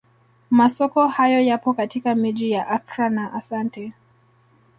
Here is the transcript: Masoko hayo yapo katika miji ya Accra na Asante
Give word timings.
Masoko 0.51 1.07
hayo 1.07 1.39
yapo 1.41 1.73
katika 1.73 2.15
miji 2.15 2.51
ya 2.51 2.67
Accra 2.67 3.09
na 3.09 3.33
Asante 3.33 3.93